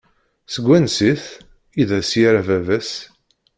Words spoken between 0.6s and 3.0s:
wansi-t? I d as-yerra baba-s.